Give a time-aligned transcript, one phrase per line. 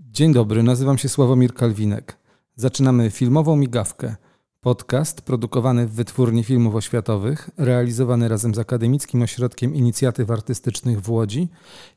[0.00, 2.16] Dzień dobry, nazywam się Sławomir Kalwinek.
[2.56, 4.16] Zaczynamy filmową migawkę.
[4.60, 11.48] Podcast produkowany w Wytwórni Filmów Oświatowych, realizowany razem z Akademickim Ośrodkiem Inicjatyw Artystycznych w Łodzi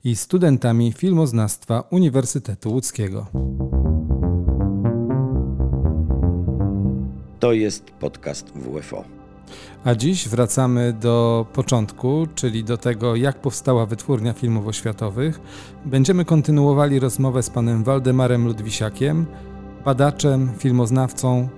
[0.03, 3.25] i studentami filmoznawstwa Uniwersytetu Łódzkiego.
[7.39, 9.16] To jest podcast WFO.
[9.87, 15.39] A dziś wracamy do początku, czyli do tego, jak powstała Wytwórnia Filmów Oświatowych.
[15.85, 19.25] Będziemy kontynuowali rozmowę z panem Waldemarem Ludwisiakiem,
[19.85, 21.49] badaczem, filmoznawcą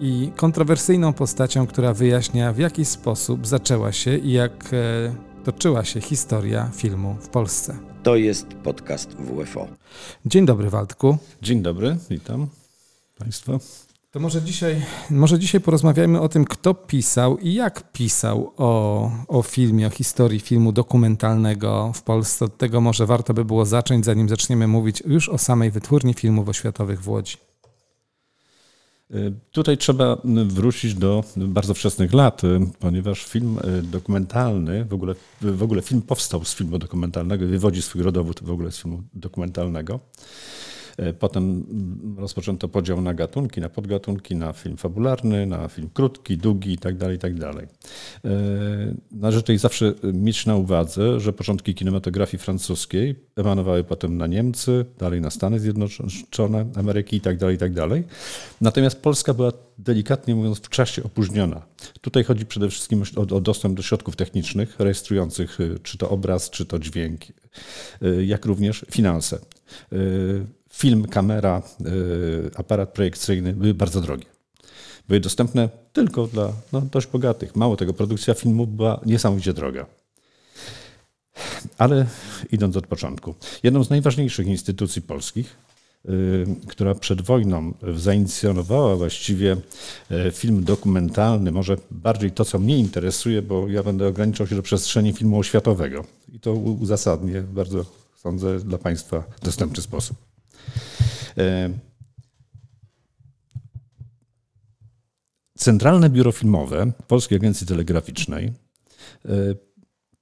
[0.00, 6.00] i kontrowersyjną postacią, która wyjaśnia, w jaki sposób zaczęła się i jak e, toczyła się
[6.00, 7.78] historia filmu w Polsce.
[8.02, 9.68] To jest podcast WFO.
[10.26, 11.18] Dzień dobry, Waldku.
[11.42, 12.46] Dzień dobry, witam
[13.18, 13.58] Państwa.
[14.18, 19.42] To może dzisiaj, może dzisiaj porozmawiajmy o tym, kto pisał i jak pisał o, o
[19.42, 22.44] filmie, o historii filmu dokumentalnego w Polsce.
[22.44, 26.48] Od tego może warto by było zacząć, zanim zaczniemy mówić już o samej wytwórni filmów
[26.48, 27.36] oświatowych w Łodzi.
[29.14, 35.14] Y, tutaj trzeba wrócić do bardzo wczesnych lat, y, ponieważ film y, dokumentalny, w ogóle,
[35.40, 40.00] w ogóle film powstał z filmu dokumentalnego, wywodzi swój rodowód w ogóle z filmu dokumentalnego.
[40.98, 41.66] E, potem
[42.18, 46.98] rozpoczęto podział na gatunki, na podgatunki, na film fabularny, na film krótki, długi itd.
[46.98, 47.52] Tak itd.
[47.52, 47.68] Tak e,
[49.12, 55.20] należy tutaj zawsze mieć na uwadze, że początki kinematografii francuskiej emanowały potem na Niemcy, dalej
[55.20, 57.38] na Stany Zjednoczone, Ameryki itd.
[57.38, 58.02] Tak itd.
[58.60, 61.62] Natomiast Polska była delikatnie mówiąc w czasie opóźniona.
[62.00, 66.50] Tutaj chodzi przede wszystkim o, o dostęp do środków technicznych rejestrujących y, czy to obraz,
[66.50, 67.20] czy to dźwięk,
[68.02, 69.38] y, jak również finanse.
[70.78, 74.24] Film, kamera, y, aparat projekcyjny były bardzo drogie.
[75.08, 77.56] Były dostępne tylko dla no, dość bogatych.
[77.56, 79.86] Mało tego, produkcja filmu była niesamowicie droga.
[81.78, 82.06] Ale
[82.52, 85.56] idąc od początku, jedną z najważniejszych instytucji polskich,
[86.08, 89.56] y, która przed wojną zainicjonowała właściwie
[90.10, 94.62] y, film dokumentalny, może bardziej to, co mnie interesuje, bo ja będę ograniczał się do
[94.62, 96.04] przestrzeni filmu oświatowego.
[96.32, 97.84] I to uzasadnię bardzo,
[98.16, 100.27] sądzę, dla Państwa dostępny sposób.
[101.38, 101.70] E,
[105.58, 109.30] Centralne Biuro Filmowe Polskiej Agencji Telegraficznej e,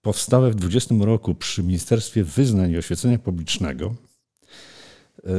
[0.03, 3.95] powstałe w 20 roku przy Ministerstwie Wyznań i Oświecenia Publicznego
[5.25, 5.31] e,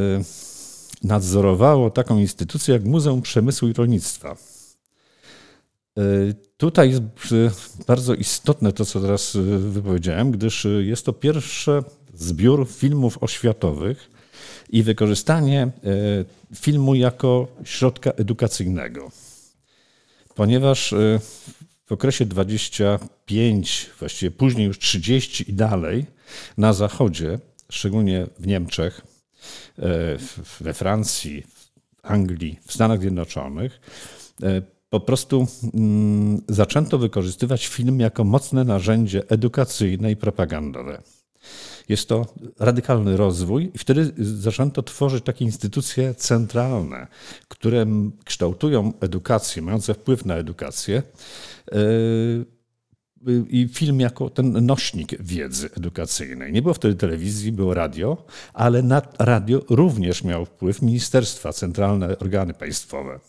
[1.04, 4.38] nadzorowało taką instytucję jak Muzeum Przemysłu i Rolnictwa.
[6.58, 7.04] Tutaj jest
[7.88, 14.10] bardzo istotne to, co teraz wypowiedziałem, gdyż jest to pierwszy zbiór filmów oświatowych,
[14.70, 15.70] i wykorzystanie e,
[16.56, 19.12] filmu jako środka edukacyjnego.
[20.36, 21.20] Ponieważ e,
[21.86, 26.06] w okresie 25, właściwie później już 30 i dalej,
[26.58, 27.40] na Zachodzie,
[27.70, 29.02] szczególnie w Niemczech,
[29.80, 29.84] e,
[30.62, 31.44] we Francji,
[32.04, 33.80] Anglii, w Stanach Zjednoczonych,
[34.90, 41.02] po prostu mm, zaczęto wykorzystywać film jako mocne narzędzie edukacyjne i propagandowe.
[41.90, 42.26] Jest to
[42.60, 47.08] radykalny rozwój i wtedy zaczęto tworzyć takie instytucje centralne,
[47.48, 47.86] które
[48.26, 51.04] kształtują edukację, mające wpływ na edukację
[51.72, 51.78] e,
[53.50, 56.54] i film jako ten nośnik wiedzy edukacyjnej.
[56.54, 62.54] Nie było wtedy telewizji, było radio, ale na radio również miał wpływ ministerstwa, centralne organy
[62.54, 63.20] państwowe.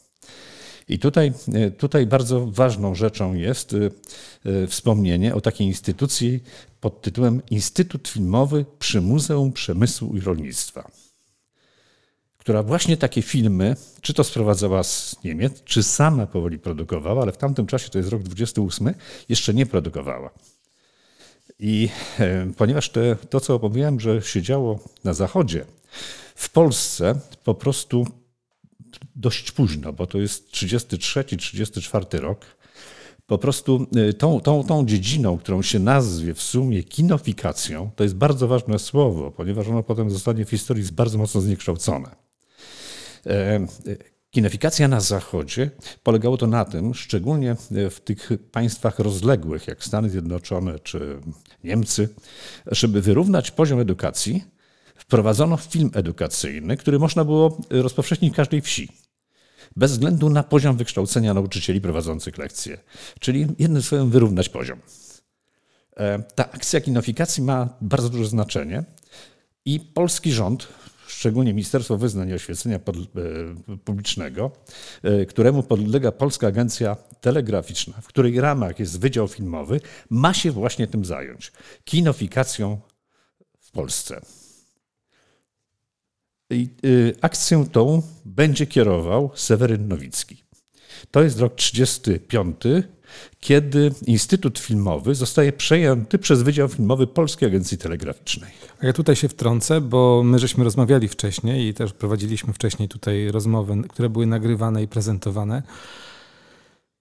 [0.88, 6.42] I tutaj, e, tutaj bardzo ważną rzeczą jest e, wspomnienie o takiej instytucji
[6.80, 10.90] pod tytułem Instytut Filmowy przy Muzeum Przemysłu i Rolnictwa,
[12.38, 17.36] która właśnie takie filmy, czy to sprowadzała z Niemiec, czy sama powoli produkowała, ale w
[17.36, 18.94] tamtym czasie, to jest rok 28,
[19.28, 20.30] jeszcze nie produkowała.
[21.58, 21.88] I
[22.56, 25.64] ponieważ te, to, co opowiedziałem, że się działo na Zachodzie,
[26.34, 28.06] w Polsce po prostu
[29.16, 32.57] dość późno, bo to jest 33-34 rok.
[33.28, 38.16] Po prostu y, tą, tą, tą dziedziną, którą się nazwie w sumie kinofikacją, to jest
[38.16, 42.16] bardzo ważne słowo, ponieważ ono potem zostanie w historii bardzo mocno zniekształcone.
[43.26, 43.66] E,
[44.30, 45.70] kinofikacja na Zachodzie
[46.02, 47.56] polegało to na tym, szczególnie
[47.90, 51.20] w tych państwach rozległych, jak Stany Zjednoczone czy
[51.64, 52.08] Niemcy,
[52.66, 54.44] żeby wyrównać poziom edukacji,
[54.96, 59.07] wprowadzono film edukacyjny, który można było rozpowszechnić każdej wsi
[59.76, 62.78] bez względu na poziom wykształcenia nauczycieli prowadzących lekcje.
[63.20, 64.78] Czyli jednym słowem wyrównać poziom.
[65.96, 68.84] E, ta akcja kinofikacji ma bardzo duże znaczenie
[69.64, 70.68] i polski rząd,
[71.06, 72.80] szczególnie Ministerstwo Wyznań i Oświecenia e,
[73.84, 74.50] Publicznego,
[75.02, 79.80] e, któremu podlega Polska Agencja Telegraficzna, w której ramach jest Wydział Filmowy,
[80.10, 81.52] ma się właśnie tym zająć.
[81.84, 82.80] Kinofikacją
[83.60, 84.20] w Polsce.
[86.50, 90.44] I y, akcją tą będzie kierował Seweryn Nowicki.
[91.10, 92.56] To jest rok 35,
[93.40, 98.50] kiedy Instytut Filmowy zostaje przejęty przez Wydział Filmowy Polskiej Agencji Telegraficznej.
[98.80, 103.30] A ja tutaj się wtrącę, bo my żeśmy rozmawiali wcześniej i też prowadziliśmy wcześniej tutaj
[103.30, 105.62] rozmowy, które były nagrywane i prezentowane.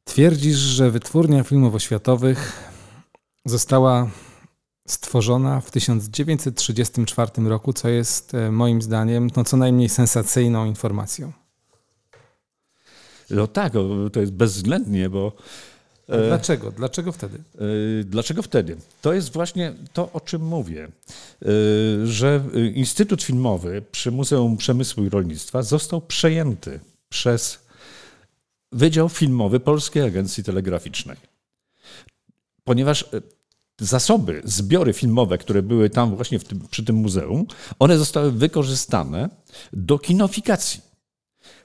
[0.04, 2.70] Twierdzisz, że wytwórnia filmów oświatowych
[3.46, 4.10] została
[4.88, 11.32] stworzona w 1934 roku, co jest e, moim zdaniem no, co najmniej sensacyjną informacją.
[13.30, 13.74] No tak,
[14.14, 15.32] to jest bezwzględnie, bo.
[16.10, 16.72] E, dlaczego?
[16.72, 17.38] Dlaczego wtedy?
[17.38, 18.78] E, dlaczego wtedy?
[19.02, 20.88] To jest właśnie to, o czym mówię,
[22.04, 22.44] że
[22.74, 26.80] Instytut Filmowy przy Muzeum Przemysłu i Rolnictwa został przejęty
[27.10, 27.60] przez
[28.72, 31.18] Wydział Filmowy Polskiej Agencji Telegraficznej.
[32.64, 33.06] Ponieważ
[33.82, 37.46] zasoby, zbiory filmowe, które były tam właśnie tym, przy tym muzeum,
[37.80, 39.30] one zostały wykorzystane
[39.74, 40.82] do kinofikacji.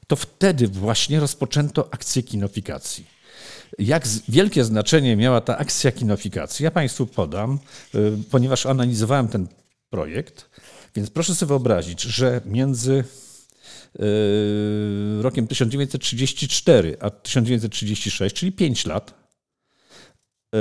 [0.07, 3.07] To wtedy właśnie rozpoczęto akcję kinofikacji.
[3.79, 7.59] Jak wielkie znaczenie miała ta akcja kinofikacji, ja Państwu podam,
[7.95, 9.47] y, ponieważ analizowałem ten
[9.91, 10.51] projekt,
[10.95, 13.05] więc proszę sobie wyobrazić, że między
[14.01, 19.15] y, rokiem 1934 a 1936, czyli 5 lat,
[20.55, 20.59] y,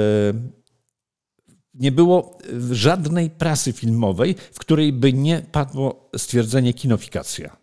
[1.73, 2.38] nie było
[2.71, 7.62] żadnej prasy filmowej, w której by nie padło stwierdzenie kinofikacja.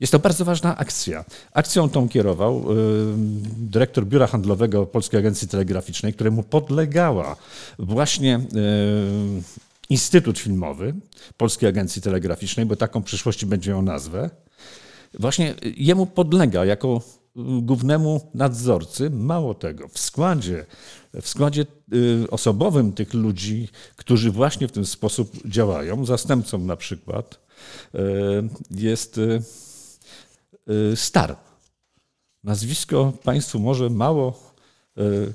[0.00, 1.24] Jest to bardzo ważna akcja.
[1.52, 2.74] Akcją tą kierował y,
[3.56, 7.36] dyrektor Biura Handlowego Polskiej Agencji Telegraficznej, któremu podlegała
[7.78, 9.42] właśnie y,
[9.90, 10.94] Instytut Filmowy
[11.36, 14.30] Polskiej Agencji Telegraficznej, bo taką w przyszłości będzie miał nazwę.
[15.18, 17.02] Właśnie jemu podlega jako
[17.36, 19.10] głównemu nadzorcy.
[19.10, 20.66] Mało tego, w składzie,
[21.22, 27.40] w składzie y, osobowym tych ludzi, którzy właśnie w ten sposób działają, zastępcą na przykład
[27.94, 27.98] y,
[28.70, 29.42] jest y,
[30.94, 31.36] Star.
[32.44, 34.54] Nazwisko Państwu może mało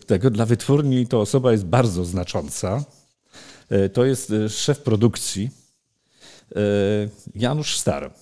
[0.06, 2.84] tego, dla wytwórni to osoba jest bardzo znacząca.
[3.94, 5.50] To jest szef produkcji
[7.36, 8.14] Janusz Star.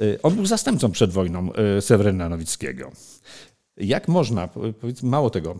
[0.00, 2.92] Y, on był zastępcą przed wojną y, Seweryna Nowickiego.
[3.76, 4.48] Jak można,
[5.02, 5.58] mało tego,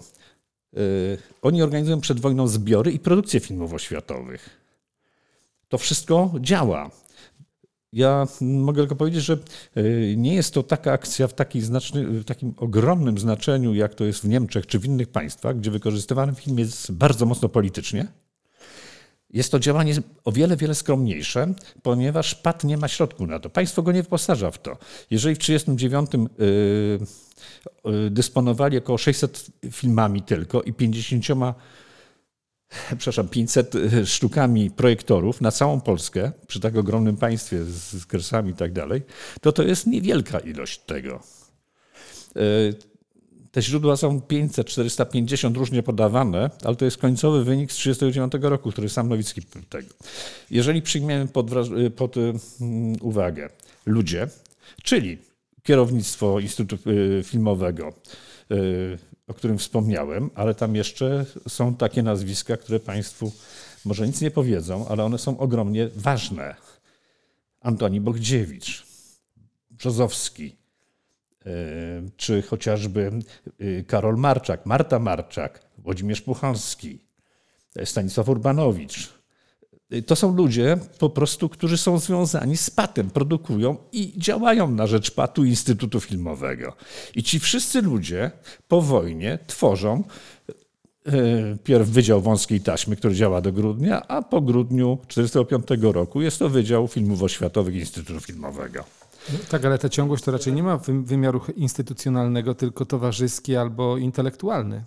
[0.76, 4.50] y, oni organizują przed wojną zbiory i produkcję filmów oświatowych.
[5.69, 6.90] To wszystko działa.
[7.93, 9.38] Ja mogę tylko powiedzieć, że
[10.17, 14.28] nie jest to taka akcja w, znaczny, w takim ogromnym znaczeniu, jak to jest w
[14.28, 18.06] Niemczech czy w innych państwach, gdzie wykorzystywany film jest bardzo mocno politycznie
[19.32, 19.94] jest to działanie
[20.25, 23.50] o wiele, wiele skromniejsze, ponieważ PAT nie ma środku na to.
[23.50, 24.79] Państwo go nie wyposaża w to.
[25.11, 31.25] Jeżeli w 1939 yy, yy, dysponowali około 600 filmami tylko i 50
[32.99, 38.55] przepraszam, 500 yy, sztukami projektorów na całą Polskę, przy tak ogromnym państwie z kresami i
[38.55, 39.02] tak dalej,
[39.40, 41.20] to to jest niewielka ilość tego.
[43.52, 48.70] Te źródła są 500, 450 różnie podawane, ale to jest końcowy wynik z 1939 roku,
[48.70, 49.88] który sam Nowicki tego.
[50.50, 51.50] Jeżeli przyjmiemy pod,
[51.96, 53.49] pod mm, uwagę
[53.87, 54.28] ludzie,
[54.82, 55.19] czyli
[55.62, 57.93] kierownictwo Instytutu y, Filmowego,
[58.50, 63.32] y, o którym wspomniałem, ale tam jeszcze są takie nazwiska, które Państwu
[63.84, 66.54] może nic nie powiedzą, ale one są ogromnie ważne.
[67.60, 68.87] Antoni Bogdziewicz,
[69.71, 70.62] Brzozowski,
[72.16, 73.11] czy chociażby
[73.58, 76.99] e, Karol Marczak, Marta Marczak, Włodzimierz Puchalski,
[77.76, 79.22] e, Stanisław Urbanowicz.
[80.06, 85.11] To są ludzie po prostu, którzy są związani z PAT-em, produkują i działają na rzecz
[85.11, 86.76] PAT-u Instytutu Filmowego.
[87.14, 88.30] I ci wszyscy ludzie
[88.68, 90.04] po wojnie tworzą
[91.64, 96.49] pierw Wydział Wąskiej Taśmy, który działa do grudnia, a po grudniu 1945 roku jest to
[96.49, 98.84] Wydział Filmów Oświatowych Instytutu Filmowego.
[99.50, 104.85] Tak, ale ta ciągłość to raczej nie ma wymiaru instytucjonalnego, tylko towarzyski albo intelektualny.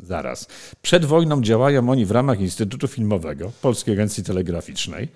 [0.00, 0.46] Zaraz.
[0.82, 5.08] Przed wojną działają oni w ramach Instytutu Filmowego Polskiej Agencji Telegraficznej.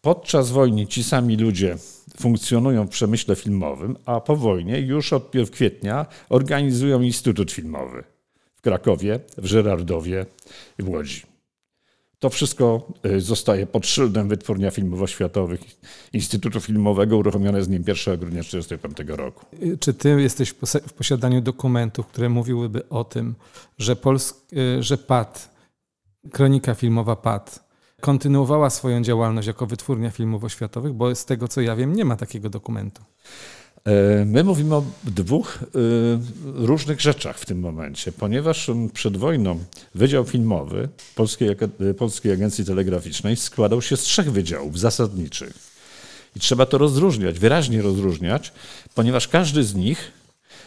[0.00, 1.76] Podczas wojny ci sami ludzie
[2.20, 8.04] funkcjonują w przemyśle filmowym, a po wojnie już od kwietnia organizują Instytut Filmowy
[8.56, 10.26] w Krakowie, w Żerardowie
[10.78, 11.29] i w Łodzi.
[12.20, 15.60] To wszystko y, zostaje pod szyldem Wytwórnia Filmów Oświatowych
[16.12, 19.46] Instytutu Filmowego uruchomione z dniem 1 grudnia 1945 roku.
[19.62, 20.50] Y, czy ty jesteś
[20.86, 23.34] w posiadaniu dokumentów, które mówiłyby o tym,
[23.78, 25.50] że, Pols y, że PAT,
[26.32, 31.76] kronika filmowa PAT, kontynuowała swoją działalność jako wytwórnia filmów oświatowych, bo z tego co ja
[31.76, 33.02] wiem, nie ma takiego dokumentu.
[33.84, 35.66] E, my mówimy o dwóch e,
[36.66, 41.56] różnych rzeczach w tym momencie, ponieważ przed wojną Wydział Filmowy Polskiej,
[41.98, 45.70] Polskiej Agencji Telegraficznej składał się z trzech wydziałów zasadniczych.
[46.36, 48.52] I trzeba to rozróżniać, wyraźnie rozróżniać,
[48.94, 50.12] ponieważ każdy z nich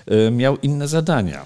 [0.06, 1.46] e, miał inne zadania.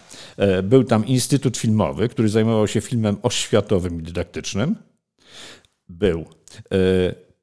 [0.63, 4.75] Był tam Instytut Filmowy, który zajmował się filmem oświatowym i dydaktycznym.
[5.89, 6.25] Był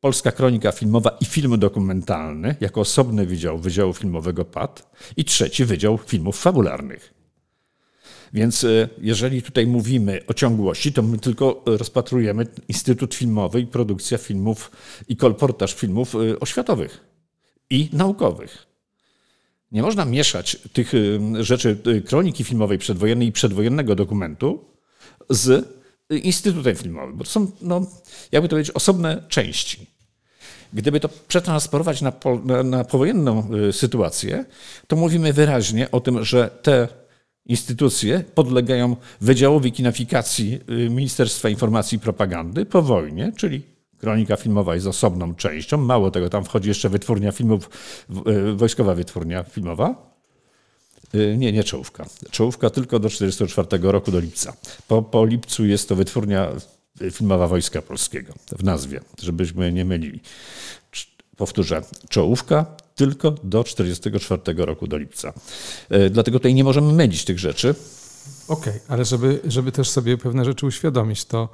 [0.05, 5.99] Polska Kronika Filmowa i Film Dokumentalny, jako osobny wydział Wydziału Filmowego PAD i trzeci Wydział
[5.99, 7.15] Filmów Fabularnych.
[8.33, 14.19] Więc e, jeżeli tutaj mówimy o ciągłości, to my tylko rozpatrujemy Instytut Filmowy i produkcja
[14.19, 14.71] filmów
[15.09, 17.01] i kolportaż filmów e, oświatowych
[17.71, 18.67] i naukowych.
[19.73, 24.65] Nie można mieszać tych e, rzeczy kroniki filmowej przedwojennej i przedwojennego dokumentu
[25.31, 25.69] z
[26.11, 27.87] Instytutem Filmowym, bo to są, no,
[28.33, 29.94] jakby to powiedzieć, osobne części.
[30.73, 34.45] Gdyby to przetransponować na, po, na, na powojenną sytuację,
[34.87, 36.89] to mówimy wyraźnie o tym, że te
[37.47, 43.63] instytucje podlegają Wydziałowi Kinofikacji y, Ministerstwa Informacji i Propagandy po wojnie, czyli
[43.99, 45.79] kronika filmowa jest osobną częścią.
[45.79, 47.71] Mało tego, tam wchodzi jeszcze wytwórnia filmów,
[48.27, 50.15] y, wojskowa wytwórnia filmowa.
[51.15, 52.07] Y, nie, nie czołówka.
[52.31, 54.57] Czołówka tylko do 1944 roku, do lipca.
[54.89, 56.49] Po, po lipcu jest to wytwórnia
[57.11, 60.21] filmowa Wojska Polskiego w nazwie, żebyśmy nie mylili.
[61.37, 65.33] Powtórzę, czołówka tylko do 1944 roku, do lipca.
[65.91, 67.75] E, dlatego tutaj nie możemy mylić tych rzeczy.
[68.49, 71.49] Okej, okay, ale żeby, żeby też sobie pewne rzeczy uświadomić, to,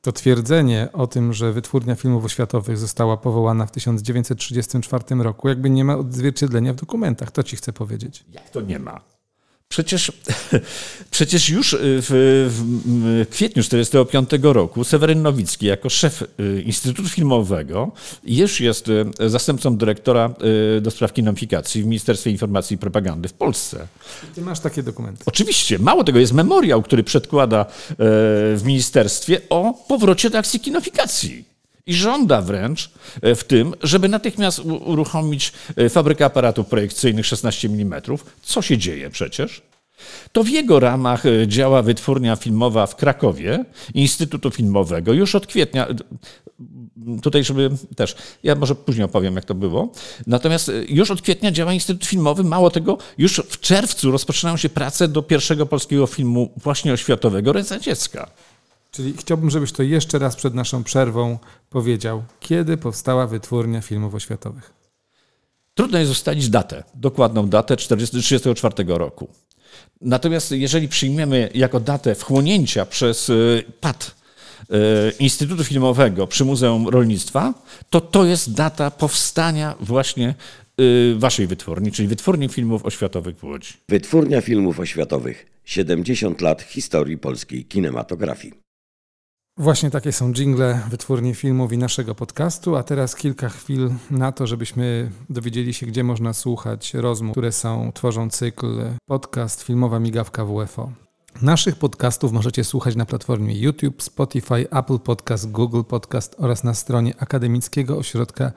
[0.00, 5.84] to twierdzenie o tym, że Wytwórnia Filmów Oświatowych została powołana w 1934 roku, jakby nie
[5.84, 7.30] ma odzwierciedlenia w dokumentach.
[7.30, 8.24] To ci chcę powiedzieć.
[8.32, 9.00] Jak to nie ma?
[9.72, 10.12] Przecież,
[11.10, 12.08] przecież już y, w,
[12.48, 17.92] w kwietniu 1945 roku Seweryn Nowicki jako szef y, Instytutu Filmowego
[18.24, 20.34] już jest y, zastępcą dyrektora
[20.80, 23.86] do spraw kinofikacji w Ministerstwie Informacji i Propagandy w Polsce.
[24.34, 25.22] Ty masz takie dokumenty.
[25.26, 25.78] Oczywiście.
[25.78, 27.66] Mało tego, jest memoriał, który przedkłada
[27.98, 31.51] w ministerstwie o powrocie do akcji kinofikacji.
[31.86, 32.90] I żąda wręcz
[33.22, 38.02] e, w tym, żeby natychmiast uruchomić e, fabrykę aparatów projekcyjnych 16 mm.
[38.42, 39.62] Co się dzieje przecież?
[40.32, 45.12] To w jego ramach e, działa wytwórnia filmowa w Krakowie, Instytutu Filmowego.
[45.12, 45.86] Już od kwietnia,
[47.22, 49.92] tutaj żeby też, ja może później opowiem jak to było,
[50.26, 55.08] natomiast już od kwietnia działa Instytut Filmowy, mało tego, już w czerwcu rozpoczynają się prace
[55.08, 58.30] do pierwszego polskiego filmu właśnie oświatowego, Ręce Dziecka.
[58.94, 61.38] Czyli chciałbym, żebyś to jeszcze raz przed naszą przerwą
[61.70, 62.22] powiedział.
[62.40, 64.72] Kiedy powstała wytwórnia filmów oświatowych?
[65.74, 69.28] Trudno jest ustalić datę, dokładną datę 1934 roku.
[70.00, 74.14] Natomiast jeżeli przyjmiemy jako datę wchłonięcia przez y, PAD
[74.60, 74.74] y,
[75.18, 77.54] Instytutu Filmowego przy Muzeum Rolnictwa,
[77.90, 80.34] to to jest data powstania właśnie
[80.80, 83.72] y, waszej wytwórni, czyli Wytwórni Filmów Oświatowych w Łodzi.
[83.88, 85.46] Wytwórnia Filmów Oświatowych.
[85.64, 88.62] 70 lat historii polskiej kinematografii.
[89.56, 94.46] Właśnie takie są jingle wytwórni filmów i naszego podcastu, a teraz kilka chwil na to,
[94.46, 98.66] żebyśmy dowiedzieli się, gdzie można słuchać rozmów, które są, tworzą cykl
[99.06, 100.92] podcast Filmowa Migawka WFO.
[101.42, 107.14] Naszych podcastów możecie słuchać na platformie YouTube, Spotify, Apple Podcast, Google Podcast oraz na stronie
[107.18, 108.52] Akademickiego Ośrodka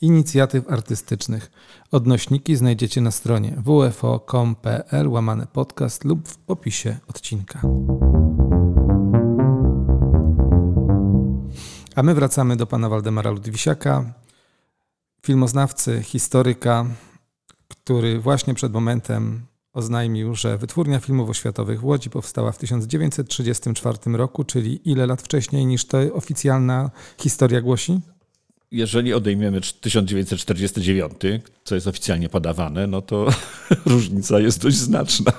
[0.00, 1.50] Inicjatyw Artystycznych.
[1.90, 7.60] Odnośniki znajdziecie na stronie wfo.com.pl łamane podcast lub w opisie odcinka.
[11.94, 14.14] A my wracamy do pana Waldemara Ludwisiaka,
[15.22, 16.86] filmoznawcy, historyka,
[17.68, 24.44] który właśnie przed momentem oznajmił, że Wytwórnia Filmów Oświatowych w Łodzi powstała w 1934 roku,
[24.44, 28.00] czyli ile lat wcześniej niż to oficjalna historia głosi?
[28.70, 31.12] Jeżeli odejmiemy 1949,
[31.64, 33.28] co jest oficjalnie podawane, no to
[33.86, 35.32] różnica jest dość znaczna.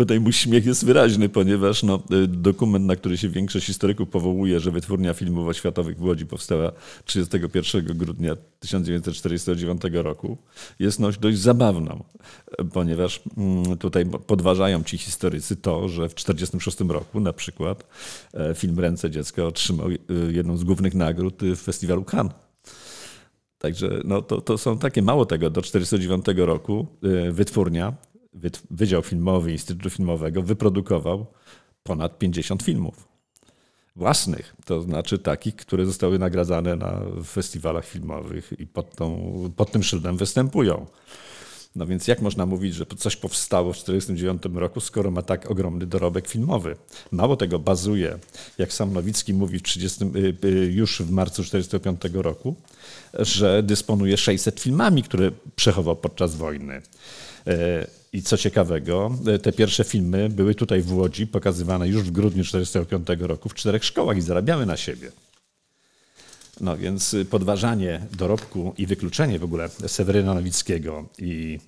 [0.00, 4.60] Tutaj mój śmiech jest wyraźny, ponieważ no, y, dokument, na który się większość historyków powołuje,
[4.60, 6.72] że wytwórnia filmów oświatowych w Łodzi powstała
[7.04, 10.38] 31 grudnia 1949 roku,
[10.78, 12.04] jest no, dość zabawną,
[12.72, 17.86] ponieważ mm, tutaj podważają ci historycy to, że w 1946 roku na przykład
[18.34, 19.98] e, film Ręce Dziecka otrzymał y,
[20.30, 22.34] jedną z głównych nagród w festiwalu Cannes.
[23.58, 27.94] Także no, to, to są takie, mało tego, do 1949 roku y, wytwórnia
[28.70, 31.26] Wydział Filmowy Instytutu Filmowego wyprodukował
[31.82, 33.08] ponad 50 filmów
[33.96, 39.82] własnych, to znaczy takich, które zostały nagradzane na festiwalach filmowych i pod, tą, pod tym
[39.82, 40.86] szyldem występują.
[41.76, 45.86] No więc jak można mówić, że coś powstało w 1949 roku, skoro ma tak ogromny
[45.86, 46.76] dorobek filmowy?
[47.10, 48.18] Mało tego, bazuje,
[48.58, 52.54] jak sam Nowicki mówi w 30, y, y, już w marcu 1945 roku,
[53.14, 56.82] że dysponuje 600 filmami, które przechował podczas wojny.
[58.12, 62.44] I co ciekawego, e, te pierwsze filmy były tutaj w Łodzi pokazywane już w grudniu
[62.44, 65.12] 1945 roku w czterech szkołach i zarabiały na siebie.
[66.60, 71.58] No więc podważanie dorobku i wykluczenie w ogóle Seweryna Nowickiego i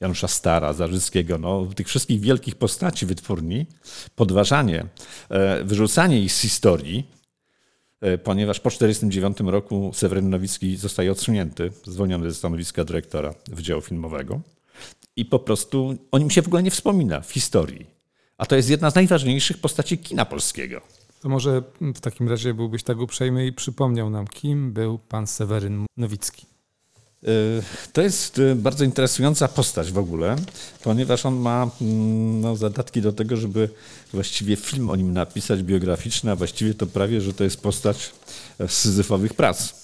[0.00, 3.66] Janusza Stara, Zarzyckiego, no, tych wszystkich wielkich postaci wytwórni,
[4.16, 4.86] podważanie,
[5.28, 7.06] e, wyrzucanie ich z historii,
[8.00, 14.40] e, ponieważ po 1949 roku Seweryn Nowicki zostaje odsunięty, zwolniony ze stanowiska dyrektora Wydziału Filmowego
[15.16, 17.86] i po prostu o nim się w ogóle nie wspomina w historii.
[18.38, 20.80] A to jest jedna z najważniejszych postaci kina polskiego.
[21.20, 25.86] To może w takim razie byłbyś tak uprzejmy i przypomniał nam, kim był pan Seweryn
[25.96, 26.46] Nowicki.
[27.28, 27.62] Y,
[27.92, 30.36] to jest y, bardzo interesująca postać w ogóle,
[30.82, 33.68] ponieważ on ma mm, no, zadatki do tego, żeby
[34.12, 38.12] właściwie film o nim napisać biograficzny, a właściwie to prawie, że to jest postać
[38.68, 39.74] z syzyfowych prac.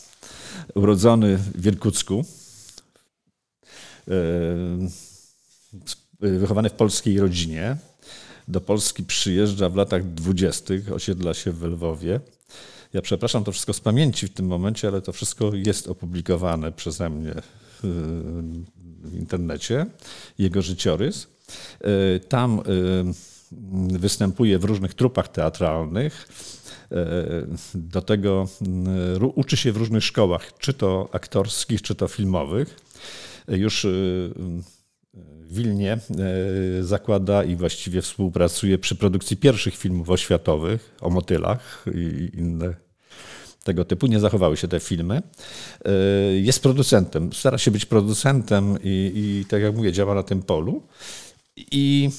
[0.75, 2.40] Urodzony w Wielkucku, y,
[6.21, 7.77] wychowany w polskiej rodzinie.
[8.49, 12.21] Do Polski przyjeżdża w latach dwudziestych, osiedla się w Lwowie.
[12.93, 17.11] Ja przepraszam to wszystko z pamięci w tym momencie, ale to wszystko jest opublikowane przeze
[17.11, 17.35] mnie
[19.03, 19.87] w internecie,
[20.39, 21.27] jego życiorys.
[21.81, 22.63] E, tam
[23.99, 26.29] występuje w różnych trupach teatralnych.
[27.75, 28.49] Do tego
[29.35, 32.77] uczy się w różnych szkołach, czy to aktorskich, czy to filmowych.
[33.51, 35.99] Już w Wilnie
[36.81, 42.75] zakłada i właściwie współpracuje przy produkcji pierwszych filmów oświatowych o motylach i inne
[43.65, 44.07] tego typu.
[44.07, 45.23] Nie zachowały się te filmy.
[45.85, 45.93] E,
[46.39, 50.83] jest producentem, stara się być producentem i, i tak jak mówię, działa na tym polu.
[51.57, 52.11] I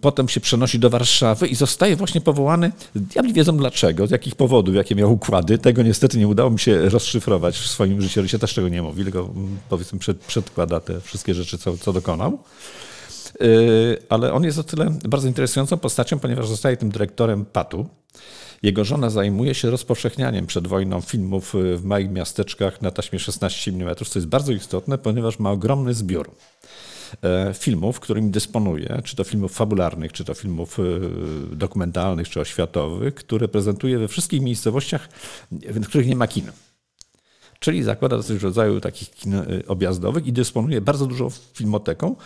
[0.00, 2.72] potem się przenosi do Warszawy i zostaje właśnie powołany.
[2.94, 5.58] Diabli wiedzą dlaczego, z jakich powodów, jakie miał układy.
[5.58, 9.20] Tego niestety nie udało mi się rozszyfrować w swoim życiorysie, też tego nie mówi, tylko
[9.20, 12.38] mm, powiedzmy przed, przedkłada te wszystkie rzeczy, co, co dokonał.
[13.40, 13.46] E,
[14.08, 17.86] ale on jest o tyle bardzo interesującą postacią, ponieważ zostaje tym dyrektorem PAT-u.
[18.62, 23.70] Jego żona zajmuje się rozpowszechnianiem przed wojną filmów y, w małych miasteczkach na taśmie 16
[23.70, 26.30] mm, co jest bardzo istotne, ponieważ ma ogromny zbiór
[27.54, 31.00] filmów, którymi dysponuje, czy to filmów fabularnych, czy to filmów y,
[31.56, 35.08] dokumentalnych, czy oświatowych, które prezentuje we wszystkich miejscowościach,
[35.52, 36.52] w których nie ma kin
[37.60, 42.16] czyli zakłada coś rodzaju takich kin y, objazdowych i dysponuje bardzo dużą filmoteką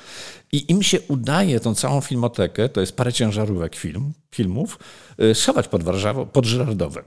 [0.53, 4.79] i im się udaje tą całą filmotekę, to jest parę ciężarówek film, filmów,
[5.35, 7.05] schować pod Warszawą, pod Żyrardowem.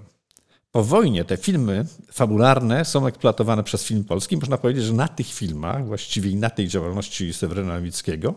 [0.72, 4.38] Po wojnie te filmy fabularne są eksploatowane przez film polski.
[4.38, 8.34] Można powiedzieć, że na tych filmach, właściwie i na tej działalności Seweryna Nowickiego,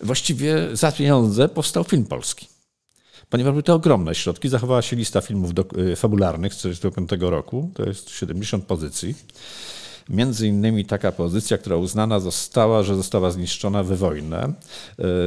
[0.00, 2.48] właściwie za pieniądze powstał film polski
[3.30, 4.48] ponieważ były to ogromne środki.
[4.48, 9.14] Zachowała się lista filmów y, fabularnych z 1945 roku, to jest 70 pozycji.
[10.10, 14.52] Między innymi taka pozycja, która uznana została, że została zniszczona we wojnę.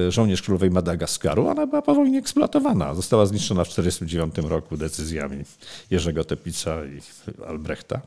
[0.07, 2.95] Y, żołnierz królowej Madagaskaru, ona była po wojnie eksploatowana.
[2.95, 5.43] Została zniszczona w 1949 roku decyzjami
[5.91, 7.01] Jerzego Tepica i
[7.47, 8.01] Albrechta.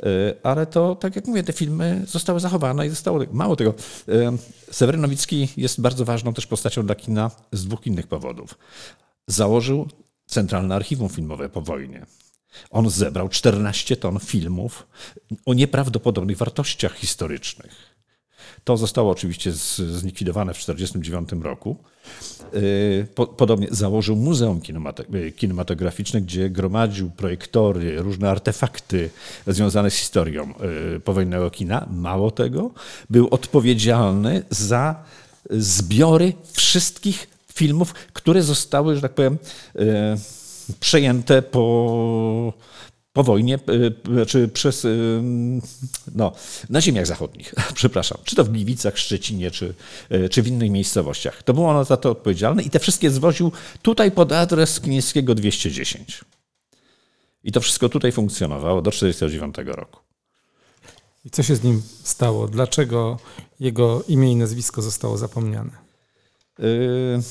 [0.00, 3.20] Y, ale to, tak jak mówię, te filmy zostały zachowane i zostało.
[3.32, 3.74] Mało tego,
[4.70, 8.54] Seweryn Nowicki jest bardzo ważną też postacią dla kina z dwóch innych powodów
[9.26, 9.88] założył
[10.26, 12.06] Centralne Archiwum Filmowe po wojnie.
[12.70, 14.86] On zebrał 14 ton filmów
[15.46, 17.96] o nieprawdopodobnych wartościach historycznych.
[18.64, 21.76] To zostało oczywiście zlikwidowane w 1949 roku.
[22.54, 24.60] Y, podobnie założył Muzeum
[25.36, 29.10] Kinematograficzne, gdzie gromadził projektory, różne artefakty
[29.46, 30.54] związane z historią
[30.96, 31.86] y, powojennego kina.
[31.90, 32.70] Mało tego,
[33.10, 35.04] był odpowiedzialny za
[35.50, 39.38] zbiory wszystkich filmów, które zostały, że tak powiem,
[40.80, 42.52] przejęte po,
[43.12, 44.88] po wojnie, e, znaczy przez, e,
[46.14, 46.32] no,
[46.70, 49.74] na ziemiach zachodnich, przepraszam, czy to w Gliwicach, Szczecinie, czy,
[50.30, 51.42] czy w innych miejscowościach.
[51.42, 53.52] To było ono za to odpowiedzialne i te wszystkie zwoził
[53.82, 56.24] tutaj pod adres Knieckiego 210.
[57.44, 60.00] I to wszystko tutaj funkcjonowało do 1949 roku.
[61.24, 62.48] I co się z nim stało?
[62.48, 63.18] Dlaczego
[63.60, 65.70] jego imię i nazwisko zostało zapomniane?
[66.58, 67.22] Yy,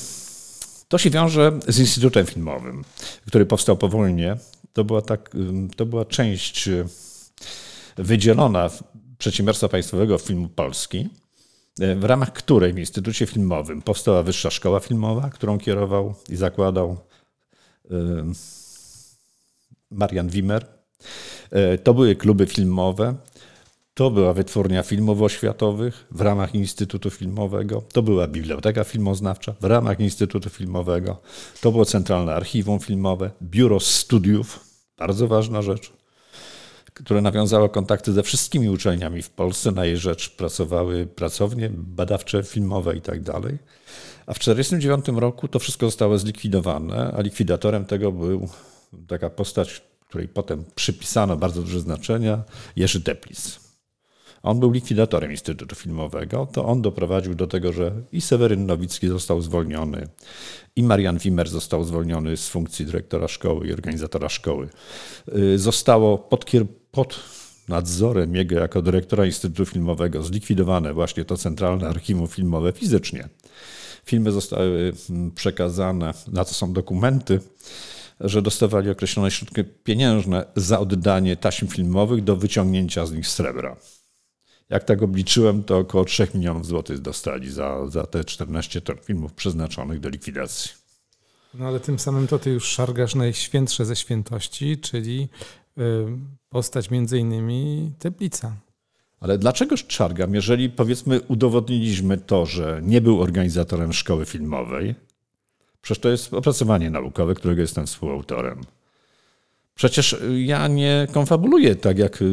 [0.88, 2.84] to się wiąże z Instytutem Filmowym,
[3.26, 4.36] który powstał po wojnie.
[4.72, 5.30] To była, tak,
[5.76, 6.86] to była część yy,
[7.96, 8.70] wydzielona
[9.18, 11.08] Przedsiębiorstwa Państwowego Filmu Polski,
[11.96, 16.96] w ramach której w Instytucie Filmowym powstała Wyższa Szkoła Filmowa, którą kierował i zakładał
[19.90, 20.66] Marian Wimmer.
[21.84, 23.14] To były kluby filmowe,
[23.96, 30.00] to była wytwórnia filmów oświatowych w ramach Instytutu Filmowego, to była Biblioteka Filmoznawcza w ramach
[30.00, 31.20] Instytutu Filmowego,
[31.60, 34.60] to było Centralne Archiwum Filmowe, Biuro Studiów,
[34.98, 35.92] bardzo ważna rzecz,
[36.94, 39.72] które nawiązało kontakty ze wszystkimi uczelniami w Polsce.
[39.72, 43.18] Na jej rzecz pracowały pracownie badawcze, filmowe i tak.
[44.26, 48.48] A w 1949 roku to wszystko zostało zlikwidowane, a likwidatorem tego był
[49.08, 52.42] taka postać której potem przypisano bardzo duże znaczenia,
[52.76, 53.00] Jerzy
[54.42, 56.48] On był likwidatorem Instytutu Filmowego.
[56.52, 60.08] To on doprowadził do tego, że i Seweryn Nowicki został zwolniony,
[60.76, 64.68] i Marian Wimmer został zwolniony z funkcji dyrektora szkoły i organizatora szkoły.
[65.36, 66.44] Y, zostało pod,
[66.90, 67.20] pod
[67.68, 73.28] nadzorem jego jako dyrektora Instytutu Filmowego zlikwidowane właśnie to Centralne Archiwum Filmowe fizycznie.
[74.04, 77.40] Filmy zostały mm, przekazane, na co są dokumenty,
[78.20, 83.76] że dostawali określone środki pieniężne za oddanie taśm filmowych do wyciągnięcia z nich srebra.
[84.68, 89.32] Jak tak obliczyłem, to około 3 milionów złotych dostali za, za te 14 ton filmów
[89.32, 90.70] przeznaczonych do likwidacji.
[91.54, 95.28] No ale tym samym to ty już szargasz najświętsze ze świętości, czyli
[95.78, 95.82] y,
[96.48, 98.56] postać między innymi Teplica.
[99.20, 104.94] Ale dlaczego szargam, jeżeli powiedzmy udowodniliśmy to, że nie był organizatorem szkoły filmowej?
[105.80, 108.60] Przecież to jest opracowanie naukowe, którego jestem współautorem.
[109.76, 112.24] Przecież ja nie konfabuluję tak, jak y,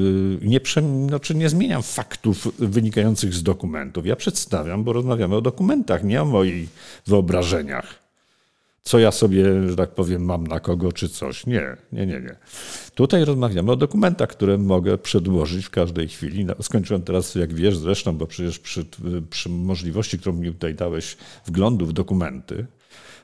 [0.42, 0.60] nie,
[1.08, 4.06] znaczy nie zmieniam faktów wynikających z dokumentów.
[4.06, 6.70] Ja przedstawiam, bo rozmawiamy o dokumentach, nie o moich
[7.08, 8.04] wyobrażeniach.
[8.84, 11.46] Co ja sobie, że tak powiem, mam na kogo czy coś.
[11.46, 12.36] Nie, nie, nie, nie.
[12.96, 16.48] Tutaj rozmawiamy o dokumentach, które mogę przedłożyć w każdej chwili.
[16.62, 18.86] Skończyłem teraz, jak wiesz zresztą, bo przecież przy,
[19.30, 22.66] przy możliwości, którą mi tutaj dałeś, wglądu w dokumenty,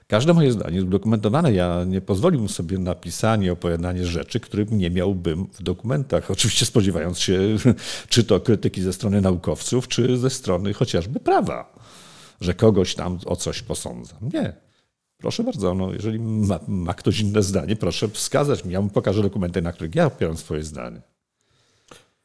[0.10, 1.54] Każde moje zdanie jest udokumentowane.
[1.54, 6.32] Ja nie pozwoliłbym sobie na pisanie, opowiadanie rzeczy, których nie miałbym w dokumentach.
[6.32, 7.39] Oczywiście spodziewając się,
[8.10, 11.74] czy to krytyki ze strony naukowców, czy ze strony chociażby prawa,
[12.41, 14.19] że kogoś tam o coś posądzam.
[14.34, 14.54] Nie.
[15.17, 18.74] Proszę bardzo, no, jeżeli ma, ma ktoś inne zdanie, proszę wskazać mi.
[18.74, 21.02] Ja mu pokażę dokumenty, na których ja opieram swoje zdanie.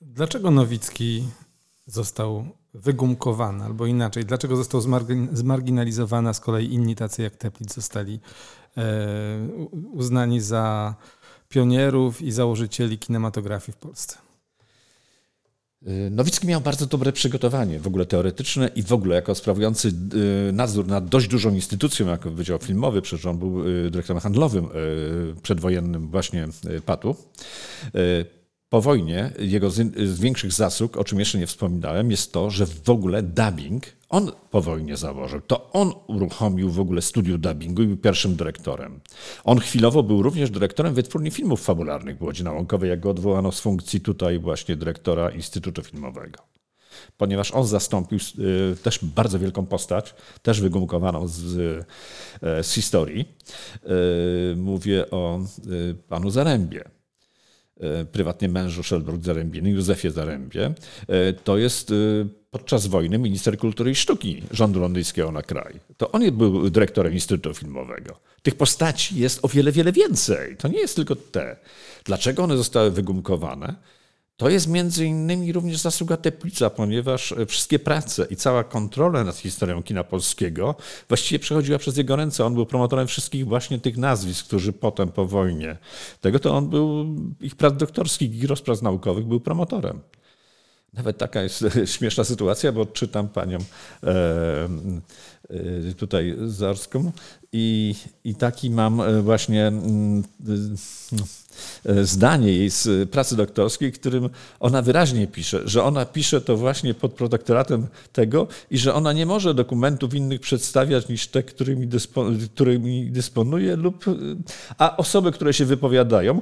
[0.00, 1.24] Dlaczego Nowicki
[1.86, 4.80] został wygumkowana, albo inaczej, dlaczego został
[5.32, 8.20] zmarginalizowana, z kolei inni tacy jak Teplic zostali
[8.76, 9.48] e,
[9.92, 10.94] uznani za
[11.48, 14.18] pionierów i założycieli kinematografii w Polsce?
[15.86, 19.88] E, Nowicki miał bardzo dobre przygotowanie, w ogóle teoretyczne i w ogóle jako sprawujący
[20.48, 24.68] e, nadzór nad dość dużą instytucją, jako Wydział Filmowy, przecież on był dyrektorem handlowym
[25.42, 26.48] przedwojennym właśnie
[26.86, 27.16] PAT-u.
[28.74, 32.90] Po wojnie jego z, większych zasług, o czym jeszcze nie wspominałem, jest to, że w
[32.90, 35.40] ogóle dubbing on po wojnie założył.
[35.40, 39.00] To on uruchomił w ogóle studium dubbingu i był pierwszym dyrektorem.
[39.44, 43.60] On chwilowo był również dyrektorem wytwórni filmów fabularnych w Łodzi Nałąkowej, jak go odwołano z
[43.60, 46.38] funkcji tutaj właśnie dyrektora Instytutu Filmowego.
[47.16, 48.18] Ponieważ on zastąpił
[48.72, 51.84] y, też bardzo wielką postać, też wygumkowaną z, y,
[52.62, 53.28] z historii.
[54.52, 55.40] Y, mówię o
[56.08, 57.03] panu Zarębie E,
[58.12, 60.74] prywatnie mężu Szelbruk-Zarębiny, Józefie Zarębie,
[61.08, 61.94] e, to jest e,
[62.50, 65.80] podczas wojny minister kultury i sztuki rządu londyńskiego na kraj.
[65.96, 68.20] To on był dyrektorem Instytutu Filmowego.
[68.42, 70.56] Tych postaci jest o wiele, wiele więcej.
[70.56, 71.56] To nie jest tylko te.
[72.04, 73.74] Dlaczego one zostały wygumkowane?
[74.36, 79.36] To jest między innymi również zasługa Teplica, ponieważ e, wszystkie prace i cała kontrola nad
[79.36, 80.74] historią kina polskiego
[81.08, 82.44] właściwie przechodziła przez jego ręce.
[82.44, 85.76] On był promotorem wszystkich właśnie tych nazwisk, którzy potem po wojnie
[86.20, 87.06] tego, to on był
[87.40, 90.00] ich prac doktorskich i rozprac naukowych był promotorem.
[90.96, 94.68] Nawet taka jest śmieszna sytuacja, bo czytam panią e,
[95.50, 97.12] e, tutaj Zarską
[97.52, 100.22] i, i taki mam właśnie mm,
[101.86, 104.30] E, zdanie jej z pracy doktorskiej, którym
[104.60, 109.26] ona wyraźnie pisze, że ona pisze to właśnie pod protektoratem tego i że ona nie
[109.26, 114.12] może dokumentów innych przedstawiać niż te, którymi, dyspo, którymi dysponuje, lub, e,
[114.78, 116.40] a osoby, które się wypowiadają,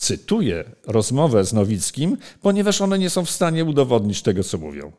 [0.00, 4.92] cytuję rozmowę z Nowickim, ponieważ one nie są w stanie udowodnić tego, co mówią.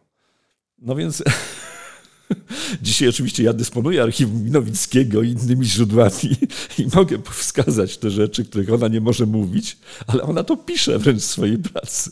[0.80, 1.24] No więc
[2.82, 6.36] Dzisiaj oczywiście ja dysponuję archiwum Nowickiego i innymi źródłami
[6.80, 11.22] i mogę wskazać te rzeczy, których ona nie może mówić, ale ona to pisze wręcz
[11.22, 12.12] w swojej pracy.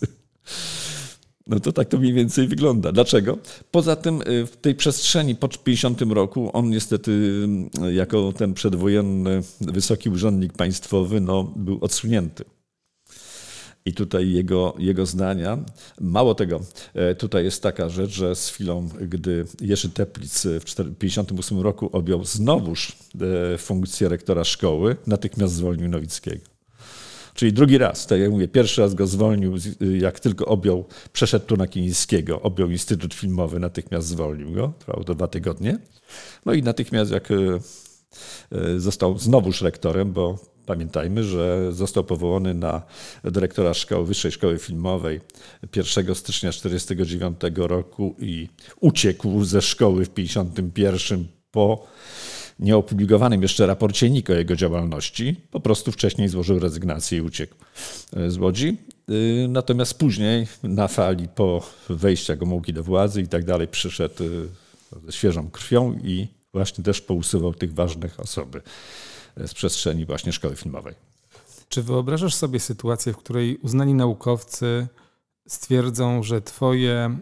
[1.47, 2.91] No to tak to mniej więcej wygląda.
[2.91, 3.37] Dlaczego?
[3.71, 7.11] Poza tym y, w tej przestrzeni po 50 roku on niestety
[7.87, 12.45] y, jako ten przedwojenny wysoki urzędnik państwowy no, był odsunięty
[13.89, 15.57] i tutaj jego, jego zdania.
[16.01, 16.61] Mało tego,
[16.93, 22.23] e, tutaj jest taka rzecz, że z chwilą, gdy Jerzy Teplic w 1958 roku objął
[22.23, 22.97] znowuż
[23.53, 26.41] e, funkcję rektora szkoły, natychmiast zwolnił Nowickiego.
[27.33, 29.55] Czyli drugi raz, tak jak mówię, pierwszy raz go zwolnił,
[29.99, 35.15] jak tylko objął, przeszedł tu na Kinińskiego, objął Instytut Filmowy, natychmiast zwolnił go, trwało to
[35.15, 35.79] dwa tygodnie.
[36.45, 37.35] No i natychmiast jak e,
[38.77, 40.39] został znowuż rektorem, bo
[40.69, 42.81] Pamiętajmy, że został powołany na
[43.23, 45.21] dyrektora szkoły, Wyższej Szkoły Filmowej
[45.75, 48.47] 1 stycznia 1949 roku i
[48.79, 51.87] uciekł ze szkoły w 1951 po
[52.59, 57.55] nieopublikowanym jeszcze raporcie NIK o jego działalności, po prostu wcześniej złożył rezygnację i uciekł
[58.27, 58.77] z Łodzi.
[59.47, 64.23] Natomiast później na fali po wejściu Gomułki do władzy i tak dalej przyszedł
[65.05, 68.61] ze świeżą krwią i właśnie też pousuwał tych ważnych osoby
[69.37, 70.95] z przestrzeni właśnie szkoły filmowej.
[71.69, 74.87] Czy wyobrażasz sobie sytuację, w której uznani naukowcy
[75.47, 77.19] stwierdzą, że twoje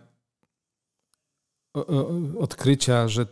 [2.39, 3.25] odkrycia, że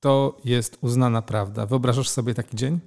[0.00, 1.66] to jest uznana prawda.
[1.66, 2.80] Wyobrażasz sobie taki dzień?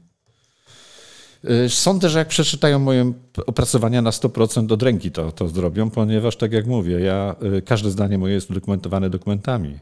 [1.66, 3.14] Y, sądzę, że jak przeczytają moje
[3.46, 7.92] opracowania na 100% od ręki to, to zrobią, ponieważ tak jak mówię, ja, y, każde
[7.92, 9.80] zdanie moje jest udokumentowane dokumentami.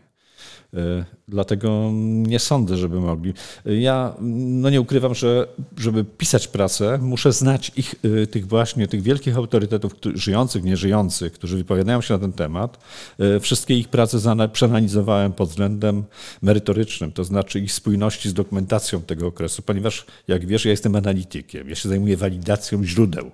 [0.73, 3.33] E, dlatego nie sądzę, żeby mogli.
[3.65, 9.01] Ja no nie ukrywam, że żeby pisać pracę, muszę znać ich, e, tych właśnie, tych
[9.01, 12.79] wielkich autorytetów, żyjących, nieżyjących, którzy wypowiadają się na ten temat.
[13.19, 14.17] E, wszystkie ich prace
[14.53, 16.03] przeanalizowałem pod względem
[16.41, 21.69] merytorycznym, to znaczy ich spójności z dokumentacją tego okresu, ponieważ jak wiesz, ja jestem analitykiem,
[21.69, 23.31] ja się zajmuję walidacją źródeł.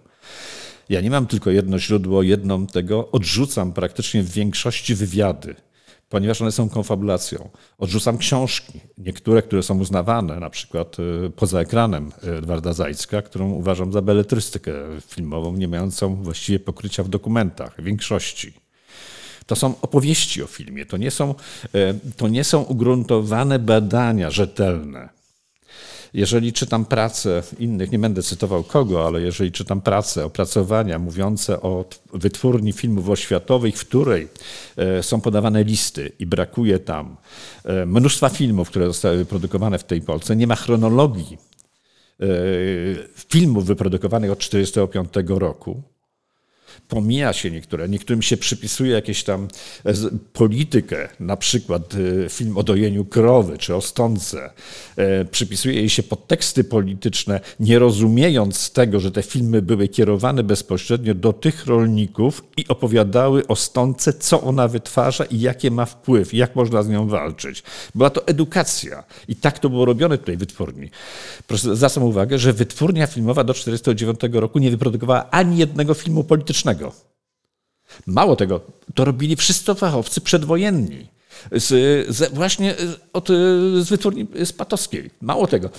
[0.89, 5.55] Ja nie mam tylko jedno źródło, jedną tego, odrzucam praktycznie w większości wywiady
[6.09, 7.49] ponieważ one są konfabulacją.
[7.77, 13.93] Odrzucam książki, niektóre, które są uznawane, na przykład y, poza ekranem Edwarda Zajcka, którą uważam
[13.93, 14.73] za beletrystykę
[15.07, 18.53] filmową, nie mającą właściwie pokrycia w dokumentach, w większości.
[19.45, 21.35] To są opowieści o filmie, to nie są,
[21.75, 25.18] y, to nie są ugruntowane badania rzetelne
[26.13, 31.85] jeżeli czytam pracę innych, nie będę cytował kogo, ale jeżeli czytam pracę, opracowania mówiące o
[32.13, 34.27] wytwórni filmów oświatowych, w której
[34.77, 37.17] e, są podawane listy i brakuje tam
[37.65, 41.37] e, mnóstwa filmów, które zostały wyprodukowane w tej Polsce, nie ma chronologii
[42.19, 42.25] e,
[43.15, 45.83] filmów wyprodukowanych od 1945 roku,
[46.87, 49.47] pomija się niektóre, niektórym się przypisuje jakieś tam
[49.85, 49.93] e,
[50.33, 51.93] politykę, na przykład
[52.25, 54.49] e, film o dojeniu krowy czy o stące.
[54.95, 61.15] E, przypisuje jej się podteksty polityczne, nie rozumiejąc tego, że te filmy były kierowane bezpośrednio
[61.15, 66.55] do tych rolników i opowiadały o stące, co ona wytwarza i jakie ma wpływ, jak
[66.55, 67.63] można z nią walczyć.
[67.95, 70.89] Była to edukacja i tak to było robione tutaj w wytwórni.
[71.47, 76.68] Proszę zwracam uwagę, że wytwórnia filmowa do 1949 roku nie wyprodukowała ani jednego filmu politycznego.
[78.05, 78.61] Mało tego,
[78.95, 81.07] to robili wszyscy fachowcy przedwojenni.
[81.51, 81.67] Z,
[82.15, 82.75] z, właśnie
[83.13, 83.27] od,
[83.79, 85.11] z wytwórni Spatowskiej.
[85.21, 85.69] Mało tego,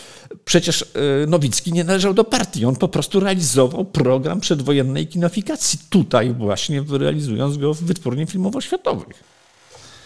[0.44, 0.82] przecież
[1.22, 6.84] e, Nowicki nie należał do partii, on po prostu realizował program przedwojennej kinofikacji, tutaj właśnie
[6.90, 9.24] realizując go w wytwórni filmowo-światowych.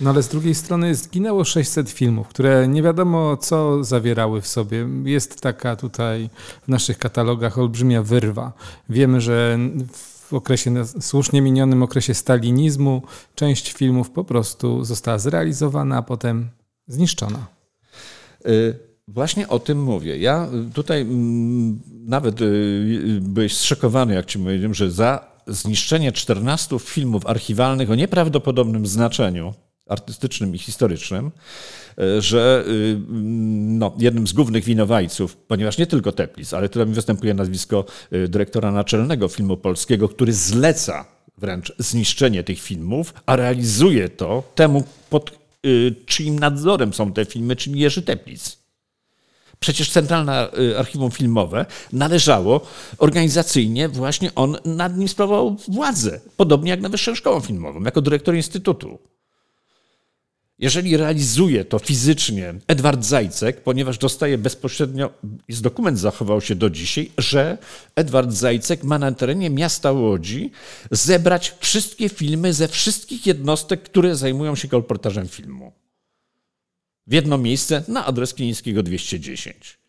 [0.00, 4.88] No ale z drugiej strony zginęło 600 filmów, które nie wiadomo co zawierały w sobie.
[5.04, 6.30] Jest taka tutaj
[6.64, 8.52] w naszych katalogach olbrzymia wyrwa.
[8.88, 9.58] Wiemy, że
[9.92, 13.02] w okresie, słusznie minionym okresie stalinizmu,
[13.34, 16.50] część filmów po prostu została zrealizowana, a potem
[16.86, 17.46] zniszczona.
[18.46, 20.18] Y, właśnie o tym mówię.
[20.18, 27.26] Ja tutaj mm, nawet y, byłeś zszokowany, jak ci mówiłem, że za zniszczenie 14 filmów
[27.26, 29.54] archiwalnych o nieprawdopodobnym znaczeniu
[29.86, 31.30] artystycznym i historycznym,
[31.98, 36.94] e, że y, no, jednym z głównych winowajców, ponieważ nie tylko Teplic, ale tutaj mi
[36.94, 41.04] występuje nazwisko y, dyrektora naczelnego filmu polskiego, który zleca
[41.38, 47.56] wręcz zniszczenie tych filmów, a realizuje to temu, pod y, czyim nadzorem są te filmy,
[47.56, 48.64] czyli Jerzy Teplic.
[49.60, 52.66] Przecież Centralne Archiwum Filmowe należało
[52.98, 58.34] organizacyjnie, właśnie on nad nim sprawował władzę, podobnie jak na Wyższą Szkołą Filmową, jako dyrektor
[58.34, 58.98] Instytutu.
[60.58, 65.10] Jeżeli realizuje to fizycznie Edward Zajcek, ponieważ dostaje bezpośrednio,
[65.48, 67.58] jest dokument zachował się do dzisiaj, że
[67.96, 70.50] Edward Zajcek ma na terenie miasta Łodzi
[70.90, 75.72] zebrać wszystkie filmy ze wszystkich jednostek, które zajmują się kolportażem filmu.
[77.06, 79.83] W jedno miejsce na adres Klinińskiego 210.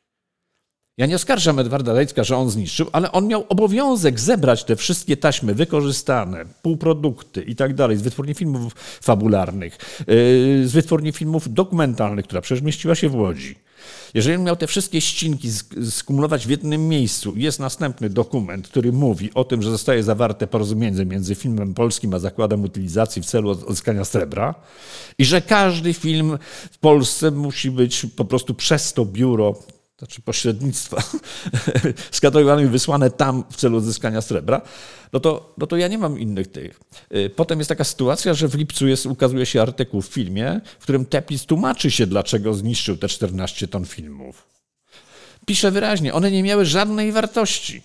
[0.98, 5.18] Ja nie oskarżam Edwarda Lejcka, że on zniszczył, ale on miał obowiązek zebrać te wszystkie
[5.18, 12.26] taśmy wykorzystane, półprodukty i tak dalej z wytwórni filmów fabularnych, yy, z wytwórni filmów dokumentalnych,
[12.26, 13.56] która przecież mieściła się w Łodzi.
[14.14, 15.50] Jeżeli on miał te wszystkie ścińki
[15.90, 21.06] skumulować w jednym miejscu, jest następny dokument, który mówi o tym, że zostaje zawarte porozumienie
[21.06, 24.56] między filmem polskim a zakładem utylizacji w celu odzyskania srebra
[25.18, 26.38] i że każdy film
[26.72, 29.56] w Polsce musi być po prostu przez to biuro
[29.98, 31.04] znaczy pośrednictwa
[32.12, 34.62] skatalogowane i wysłane tam w celu odzyskania srebra,
[35.14, 36.80] no to, no to ja nie mam innych tych.
[37.16, 40.84] Y, potem jest taka sytuacja, że w lipcu jest, ukazuje się artykuł w filmie, w
[40.84, 44.48] którym Teplic tłumaczy się, dlaczego zniszczył te 14 ton filmów.
[45.46, 47.82] Pisze wyraźnie, one nie miały żadnej wartości.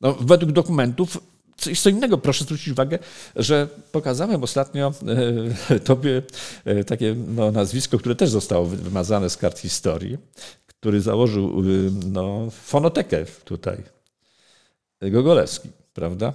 [0.00, 1.18] No, według dokumentów
[1.56, 2.18] coś co innego.
[2.18, 2.98] Proszę zwrócić uwagę,
[3.36, 4.92] że pokazałem ostatnio
[5.70, 6.22] e, tobie
[6.64, 10.18] e, takie no, nazwisko, które też zostało wymazane z kart historii,
[10.80, 13.82] który założył y, no, fonotekę tutaj.
[15.02, 16.32] Gogolewski, prawda?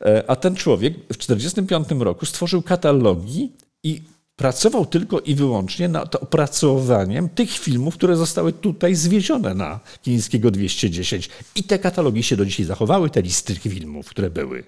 [0.00, 4.02] E, a ten człowiek w 1945 roku stworzył katalogi i
[4.36, 11.30] pracował tylko i wyłącznie nad opracowaniem tych filmów, które zostały tutaj zwiezione na Chińskiego 210.
[11.54, 14.64] I te katalogi się do dzisiaj zachowały, te listy filmów, które były.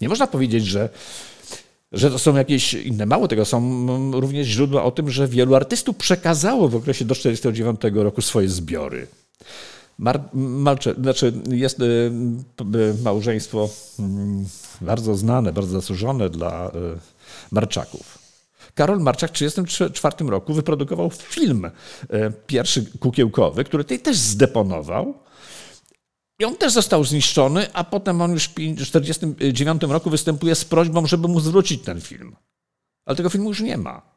[0.00, 0.88] Nie można powiedzieć, że,
[1.94, 3.06] że to są jakieś inne.
[3.06, 3.86] Mało tego, są
[4.20, 9.06] również źródła o tym, że wielu artystów przekazało w okresie do 1949 roku swoje zbiory.
[9.98, 14.44] Mar, Malcze, znaczy jest y, y, małżeństwo mm,
[14.80, 16.70] bardzo znane, bardzo zasłużone dla y,
[17.50, 18.18] Marczaków.
[18.74, 21.70] Karol Marczak w 1934 roku wyprodukował film
[22.46, 25.14] pierwszy kukiełkowy, który tej też zdeponował.
[26.38, 31.06] I on też został zniszczony, a potem on już w 1949 roku występuje z prośbą,
[31.06, 32.36] żeby mu zwrócić ten film.
[33.04, 34.14] Ale tego filmu już nie ma.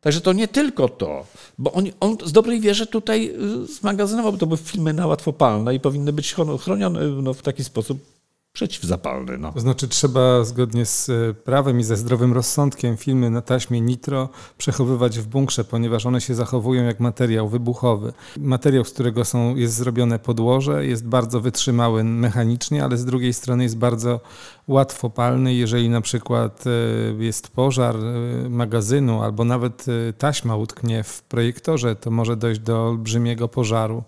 [0.00, 1.26] Także to nie tylko to,
[1.58, 5.80] bo on, on z dobrej wierze tutaj y, zmagazynował, to były filmy na łatwopalne i
[5.80, 8.11] powinny być chronione no, w taki sposób
[8.52, 9.38] przeciwzapalny.
[9.38, 9.52] No.
[9.52, 14.28] To znaczy trzeba zgodnie z e, prawem i ze zdrowym rozsądkiem filmy na taśmie nitro
[14.58, 18.12] przechowywać w bunkrze, ponieważ one się zachowują jak materiał wybuchowy.
[18.38, 23.62] Materiał, z którego są, jest zrobione podłoże, jest bardzo wytrzymały mechanicznie, ale z drugiej strony
[23.62, 24.20] jest bardzo
[24.68, 25.54] łatwopalny.
[25.54, 29.86] Jeżeli na przykład e, jest pożar e, magazynu albo nawet
[30.18, 34.02] taśma utknie w projektorze, to może dojść do olbrzymiego pożaru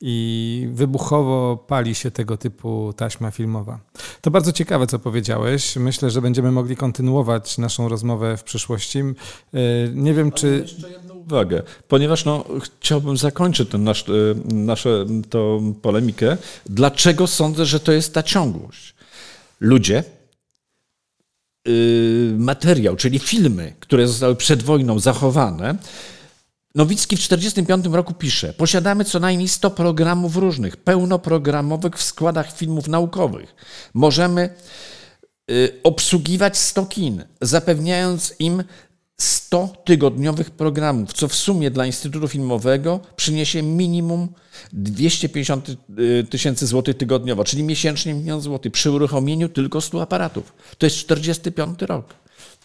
[0.00, 3.80] i wybuchowo pali się tego typu taśma filmowa.
[4.20, 5.76] To bardzo ciekawe, co powiedziałeś.
[5.76, 8.98] Myślę, że będziemy mogli kontynuować naszą rozmowę w przyszłości.
[8.98, 9.60] E,
[9.94, 10.58] nie wiem, czy.
[10.62, 14.12] Jeszcze jedną uwagę, ponieważ no, chciałbym zakończyć ten nasz, e,
[14.54, 14.90] naszą
[15.30, 16.36] tą polemikę.
[16.66, 18.94] Dlaczego sądzę, że to jest ta ciągłość?
[19.60, 20.04] Ludzie,
[21.68, 25.76] y, materiał, czyli filmy, które zostały przed wojną zachowane,
[26.74, 32.88] Nowicki w 1945 roku pisze: Posiadamy co najmniej 100 programów różnych, pełnoprogramowych w składach filmów
[32.88, 33.54] naukowych.
[33.94, 34.54] Możemy
[35.50, 38.64] y, obsługiwać 100 kin, zapewniając im
[39.20, 44.28] 100 tygodniowych programów, co w sumie dla Instytutu Filmowego przyniesie minimum
[44.72, 50.52] 250 y, tysięcy złotych tygodniowo, czyli miesięcznie milion złotych przy uruchomieniu tylko 100 aparatów.
[50.78, 52.14] To jest 45 rok.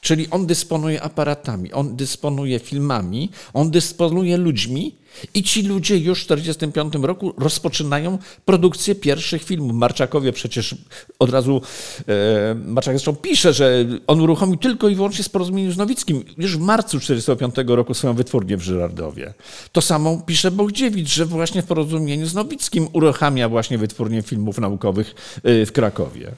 [0.02, 4.96] Czyli on dysponuje aparatami, on dysponuje filmami, on dysponuje ludźmi
[5.34, 9.74] i ci ludzie już w 1945 roku rozpoczynają produkcję pierwszych filmów.
[9.74, 10.76] Marczakowie przecież
[11.20, 11.62] od razu,
[12.08, 16.58] e, Marczak zresztą pisze, że on uruchomił tylko i wyłącznie z porozumieniem z Nowickim już
[16.58, 19.34] w marcu 1945 roku swoją wytwórnię w Żyrardowie.
[19.72, 25.16] To samo pisze Bogdziewicz, że właśnie w porozumieniu z Nowickim uruchamia właśnie wytwórnię filmów naukowych
[25.44, 26.32] e, w Krakowie.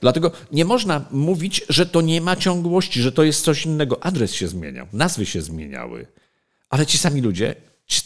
[0.00, 4.04] Dlatego nie można mówić, że to nie ma ciągłości, że to jest coś innego.
[4.04, 6.06] Adres się zmieniał, nazwy się zmieniały,
[6.70, 7.54] ale ci sami ludzie,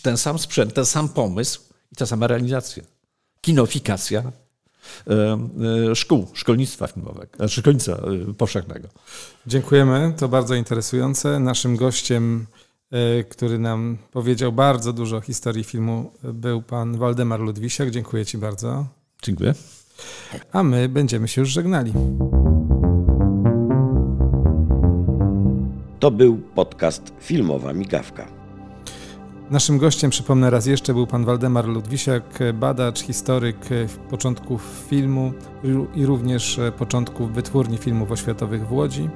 [0.02, 1.60] ten sam sprzęt, ten sam pomysł
[1.92, 2.82] i ta sama realizacja.
[3.40, 4.32] Kinofikacja
[5.06, 5.38] e,
[5.90, 8.88] e, szkół, szkolnictwa filmowego, znaczy szkolnictwa e, powszechnego.
[9.46, 11.40] Dziękujemy, to bardzo interesujące.
[11.40, 12.46] Naszym gościem,
[13.30, 17.90] który nam powiedział bardzo dużo o historii filmu, był pan Waldemar Ludwisiak.
[17.90, 18.86] Dziękuję Ci bardzo.
[19.22, 19.54] Dziękuję
[20.52, 21.92] a my będziemy się już żegnali.
[26.00, 28.26] To był podcast Filmowa Migawka.
[29.50, 33.56] Naszym gościem, przypomnę raz jeszcze, był pan Waldemar Ludwisiak, badacz, historyk
[34.10, 35.32] początków filmu
[35.94, 39.10] i również początków wytwórni filmów oświatowych w Łodzi.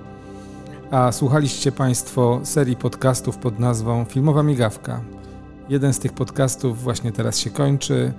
[0.90, 5.00] A słuchaliście Państwo serii podcastów pod nazwą Filmowa Migawka.
[5.68, 8.12] Jeden z tych podcastów właśnie teraz się kończy.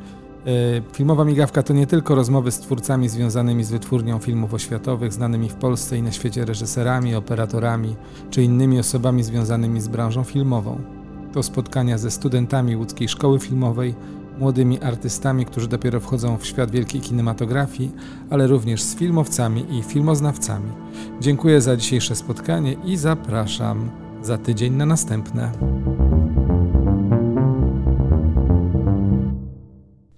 [0.46, 5.50] E, filmowa migawka to nie tylko rozmowy z twórcami związanymi z wytwórnią filmów oświatowych, znanymi
[5.50, 7.96] w Polsce i na świecie reżyserami, operatorami
[8.30, 10.82] czy innymi osobami związanymi z branżą filmową.
[11.34, 13.96] To spotkania ze studentami łódzkiej szkoły filmowej,
[14.40, 17.92] młodymi artystami, którzy dopiero wchodzą w świat wielkiej kinematografii,
[18.30, 20.72] ale również z filmowcami i filmoznawcami.
[21.22, 23.90] Dziękuję za dzisiejsze spotkanie i zapraszam
[24.22, 25.52] za tydzień na następne.